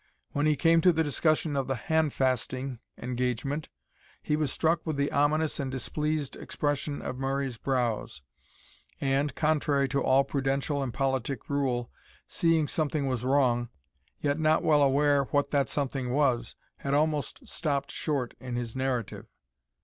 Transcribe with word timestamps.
When 0.31 0.47
he 0.47 0.55
came 0.55 0.81
to 0.81 0.91
the 0.91 1.03
discussion 1.03 1.55
of 1.55 1.67
the 1.67 1.75
handfasting 1.75 2.79
engagement, 2.97 3.69
he 4.23 4.35
was 4.35 4.51
struck 4.51 4.83
with 4.83 4.95
the 4.95 5.11
ominous 5.11 5.59
and 5.59 5.69
displeased 5.71 6.35
expression 6.35 7.03
of 7.03 7.19
Murray's 7.19 7.59
brows, 7.59 8.23
and, 8.99 9.35
contrary 9.35 9.87
to 9.89 10.01
all 10.01 10.23
prudential 10.23 10.81
and 10.81 10.91
politic 10.91 11.51
rule, 11.51 11.91
seeing 12.27 12.67
something 12.67 13.05
was 13.05 13.23
wrong, 13.23 13.69
yet 14.19 14.39
not 14.39 14.63
well 14.63 14.81
aware 14.81 15.25
what 15.25 15.51
that 15.51 15.69
something 15.69 16.09
was, 16.11 16.55
had 16.77 16.95
almost 16.95 17.47
stopped 17.47 17.91
short 17.91 18.33
in 18.39 18.55
his 18.55 18.75
narrative. 18.75 19.27